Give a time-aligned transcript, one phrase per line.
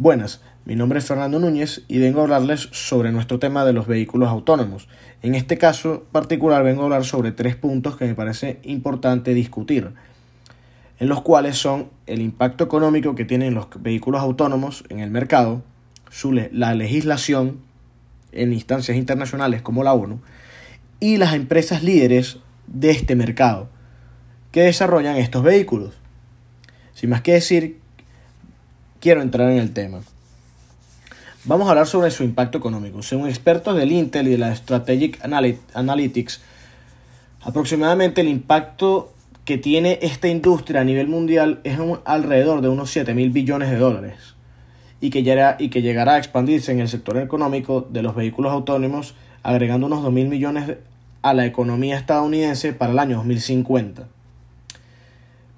[0.00, 3.86] Buenas, mi nombre es Fernando Núñez y vengo a hablarles sobre nuestro tema de los
[3.86, 4.88] vehículos autónomos.
[5.20, 9.90] En este caso particular vengo a hablar sobre tres puntos que me parece importante discutir,
[11.00, 15.62] en los cuales son el impacto económico que tienen los vehículos autónomos en el mercado,
[16.50, 17.58] la legislación
[18.32, 20.18] en instancias internacionales como la ONU
[20.98, 22.38] y las empresas líderes
[22.68, 23.68] de este mercado
[24.50, 25.92] que desarrollan estos vehículos.
[26.94, 27.79] Sin más que decir,
[29.00, 30.00] quiero entrar en el tema.
[31.44, 33.02] Vamos a hablar sobre su impacto económico.
[33.02, 35.18] Según expertos del Intel y de la Strategic
[35.74, 36.40] Analytics,
[37.40, 39.12] aproximadamente el impacto
[39.46, 43.78] que tiene esta industria a nivel mundial es alrededor de unos 7 mil billones de
[43.78, 44.34] dólares
[45.00, 48.52] y que, llegará, y que llegará a expandirse en el sector económico de los vehículos
[48.52, 50.76] autónomos, agregando unos 2 mil millones
[51.22, 54.08] a la economía estadounidense para el año 2050.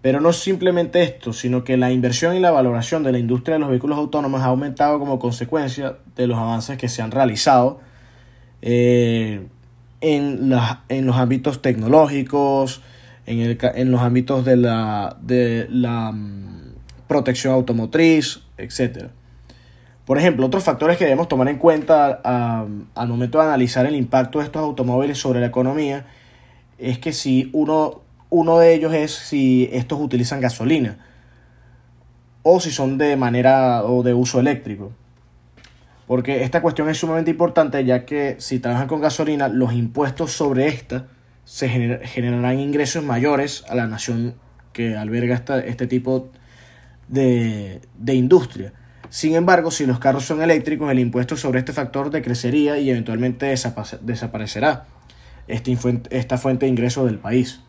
[0.02, 3.61] Pero no simplemente esto, sino que la inversión y la valoración de la industria de
[3.61, 7.80] los vehículos autónomos ha aumentado como consecuencia de los avances que se han realizado
[8.62, 9.47] eh,
[10.00, 10.53] en,
[10.89, 12.83] en, los ámbitos tecnológicos,
[13.27, 16.75] en, en los ámbitos de la, de la mm,
[17.06, 19.06] protección automotriz, etc.
[20.05, 22.20] Por ejemplo, otros factores que debemos tomar en cuenta
[22.94, 26.06] al momento de analizar el impacto de estos automóviles sobre la economía
[26.78, 28.02] es que si uno
[28.33, 30.97] uno de ellos es si estos utilizan gasolina
[32.42, 34.91] o si son de manera o de uso eléctrico.
[36.06, 40.69] Porque esta cuestión es sumamente importante ya que si trabajan con gasolina, los impuestos sobre
[40.69, 41.08] esta
[41.44, 44.34] se generarán ingresos mayores a la nación
[44.72, 46.30] que alberga este tipo
[47.08, 48.72] de, de industria.
[49.10, 53.55] Sin embargo, si los carros son eléctricos, el impuesto sobre este factor decrecería y eventualmente
[54.00, 54.86] desaparecerá
[55.48, 57.60] esta fuente de ingresos del país.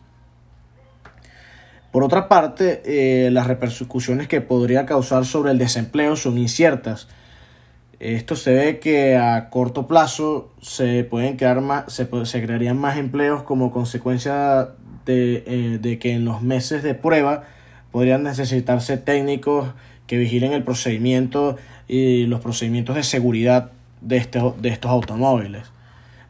[1.94, 7.06] Por otra parte, eh, las repercusiones que podría causar sobre el desempleo son inciertas.
[8.00, 13.44] Esto se ve que a corto plazo se pueden crear más, se, crearían más empleos
[13.44, 14.70] como consecuencia
[15.06, 17.44] de, eh, de, que en los meses de prueba
[17.92, 19.68] podrían necesitarse técnicos
[20.08, 25.70] que vigilen el procedimiento y los procedimientos de seguridad de, este, de estos automóviles.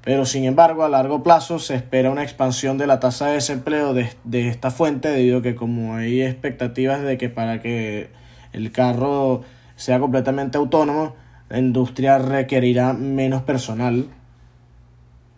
[0.05, 3.95] Pero sin embargo, a largo plazo se espera una expansión de la tasa de desempleo
[3.95, 8.11] de, esta fuente debido a que como hay expectativas de que para que
[8.53, 9.43] el carro
[9.77, 11.17] sea completamente autónomo,
[11.49, 14.09] la industria requerirá menos personal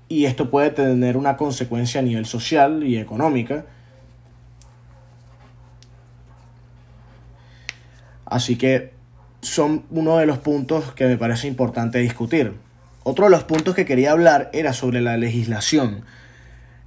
[0.09, 3.67] y esto puede tener una consecuencia a nivel social y económica.
[8.25, 8.93] Así que
[9.43, 12.66] son uno de los puntos que me parece importante discutir.
[13.09, 16.01] Otro de los puntos que quería hablar era sobre la legislación,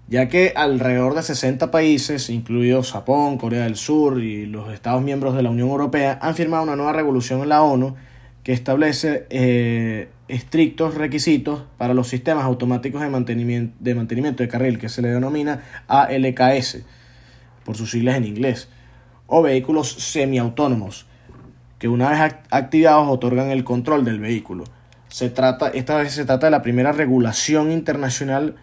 [0.09, 5.34] ya que alrededor de 60 países, incluidos Japón, Corea del Sur y los Estados miembros
[5.34, 7.96] de la Unión Europea, han firmado una nueva regulación en la ONU
[8.44, 14.78] que establece eh, estrictos requisitos para los sistemas automáticos de mantenimiento, de mantenimiento de carril,
[14.78, 16.80] que se le denomina ALKS,
[17.63, 18.68] por sus siglas en inglés,
[19.25, 21.06] o vehículos semiautónomos,
[21.78, 24.66] que una vez activados otorgan el control del vehículo.
[25.09, 28.56] Se trata, esta vez se trata de la primera regulación internacional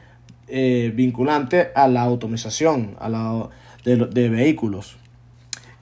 [0.48, 3.48] eh, vinculante a la automatización a la,
[3.84, 4.96] de, vehículos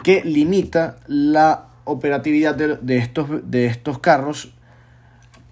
[0.03, 4.55] que limita la operatividad de, estos, de estos carros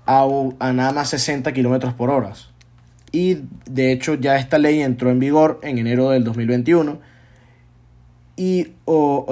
[0.07, 0.27] a,
[0.73, 2.33] nada más 60 kilómetros por hora.
[3.13, 6.99] Y de hecho ya esta ley entró en vigor en enero del 2021
[8.37, 8.73] y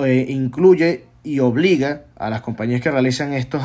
[0.05, 3.63] eh, incluye y obliga a las compañías que realizan estos,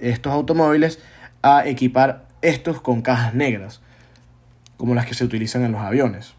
[0.00, 0.98] estos automóviles
[1.42, 3.80] a equipar estos con cajas negras,
[4.76, 6.34] como las que se utilizan en los aviones.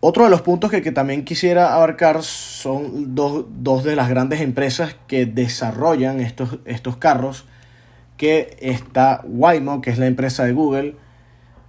[0.00, 5.26] Otro de los puntos que, también quisiera abarcar son dos, de las grandes empresas que
[5.26, 7.44] desarrollan estos, estos carros,
[8.16, 10.96] que está Waymo, que es la empresa de Google,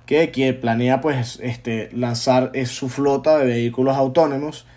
[0.06, 4.68] que, que planea pues, este, lanzar su flota de vehículos autónomos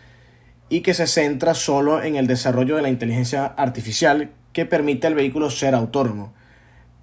[0.68, 5.14] y que se centra solo en el desarrollo de la inteligencia artificial que permite al
[5.14, 6.32] vehículo ser autónomo.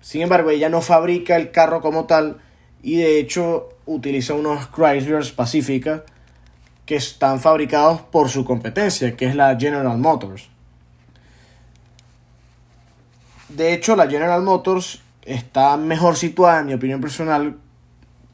[0.01, 2.37] Sin embargo, ella no fabrica el carro como tal
[2.81, 6.03] y de hecho utiliza unos Chrysler Pacifica
[6.85, 10.49] que están fabricados por su competencia, que es la General Motors.
[13.49, 17.57] De hecho, la General Motors está mejor situada, en mi opinión personal,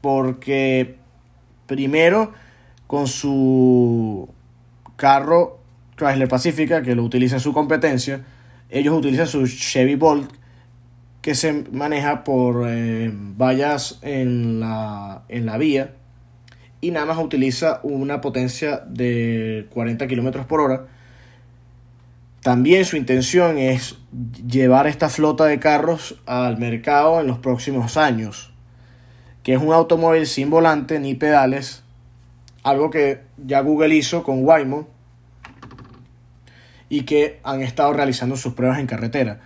[0.02, 0.98] porque
[1.66, 2.34] primero
[2.86, 4.30] con su
[4.96, 5.60] carro
[5.96, 8.24] Chrysler Pacifica, que lo utiliza en su competencia,
[8.74, 10.32] ellos utilizan su Chevy Bolt
[11.22, 15.94] que se maneja por eh, vallas en la, en la vía
[16.82, 20.88] y nada más utiliza una potencia de 40 km por hora.
[22.42, 23.96] También su intención es
[24.46, 28.52] llevar esta flota de carros al mercado en los próximos años,
[29.44, 31.84] que es un automóvil sin volante ni pedales,
[32.64, 34.88] algo que ya Google hizo con Waymo
[36.94, 39.40] y que han estado realizando sus pruebas en carretera.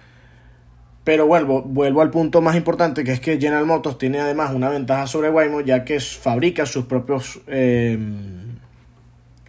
[1.05, 4.67] Pero vuelvo, vuelvo al punto más importante, que es que General Motors tiene además una
[4.67, 7.97] ventaja sobre Waymo, ya que fabrica sus propios eh,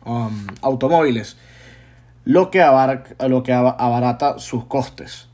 [0.04, 1.36] um, automóviles
[2.24, 2.64] lo que,
[3.26, 5.26] lo que abarata sus costes.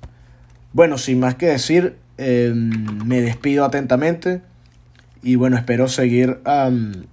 [0.72, 4.40] Bueno, sin más que decir, em, me despido atentamente
[5.22, 6.40] y bueno, espero seguir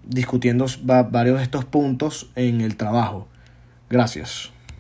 [0.06, 3.28] discutiendo varios de estos puntos en el trabajo.
[3.90, 4.52] Gracias.